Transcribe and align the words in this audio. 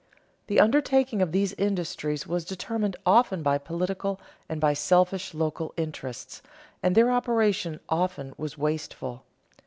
The 0.47 0.59
undertaking 0.59 1.21
of 1.21 1.31
these 1.31 1.53
industries 1.59 2.25
was 2.25 2.43
determined 2.43 2.97
often 3.05 3.43
by 3.43 3.59
political 3.59 4.19
and 4.49 4.59
by 4.59 4.73
selfish 4.73 5.35
local 5.35 5.75
interests, 5.77 6.41
and 6.81 6.95
their 6.95 7.11
operation 7.11 7.79
often 7.87 8.33
was 8.35 8.57
wasteful. 8.57 9.25